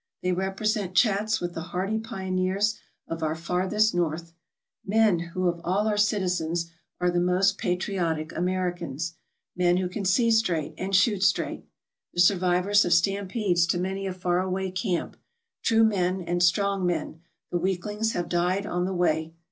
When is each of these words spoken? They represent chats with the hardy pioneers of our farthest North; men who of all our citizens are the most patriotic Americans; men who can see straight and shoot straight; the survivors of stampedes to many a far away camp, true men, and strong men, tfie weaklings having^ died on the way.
They 0.23 0.31
represent 0.31 0.95
chats 0.95 1.39
with 1.39 1.53
the 1.53 1.61
hardy 1.61 1.99
pioneers 1.99 2.79
of 3.07 3.21
our 3.21 3.35
farthest 3.35 3.93
North; 3.93 4.33
men 4.83 5.19
who 5.35 5.47
of 5.47 5.61
all 5.63 5.87
our 5.87 5.95
citizens 5.95 6.71
are 6.99 7.11
the 7.11 7.19
most 7.19 7.59
patriotic 7.59 8.35
Americans; 8.35 9.13
men 9.55 9.77
who 9.77 9.87
can 9.87 10.03
see 10.03 10.31
straight 10.31 10.73
and 10.75 10.95
shoot 10.95 11.21
straight; 11.21 11.67
the 12.15 12.19
survivors 12.19 12.83
of 12.83 12.93
stampedes 12.93 13.67
to 13.67 13.77
many 13.77 14.07
a 14.07 14.11
far 14.15 14.39
away 14.39 14.71
camp, 14.71 15.17
true 15.61 15.83
men, 15.83 16.19
and 16.19 16.41
strong 16.41 16.83
men, 16.83 17.21
tfie 17.53 17.61
weaklings 17.61 18.13
having^ 18.13 18.29
died 18.29 18.65
on 18.65 18.85
the 18.85 18.95
way. 18.95 19.35